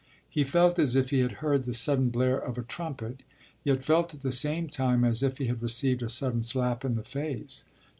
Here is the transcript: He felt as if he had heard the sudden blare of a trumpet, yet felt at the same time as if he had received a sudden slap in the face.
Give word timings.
He 0.27 0.43
felt 0.43 0.79
as 0.79 0.95
if 0.95 1.11
he 1.11 1.19
had 1.19 1.33
heard 1.45 1.63
the 1.65 1.75
sudden 1.75 2.09
blare 2.09 2.39
of 2.39 2.57
a 2.57 2.63
trumpet, 2.63 3.19
yet 3.63 3.83
felt 3.85 4.15
at 4.15 4.21
the 4.23 4.31
same 4.31 4.67
time 4.67 5.03
as 5.03 5.21
if 5.21 5.37
he 5.37 5.45
had 5.45 5.61
received 5.61 6.01
a 6.01 6.09
sudden 6.09 6.41
slap 6.41 6.83
in 6.83 6.95
the 6.95 7.03
face. 7.03 7.65